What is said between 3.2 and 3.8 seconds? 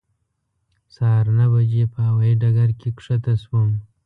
شوم.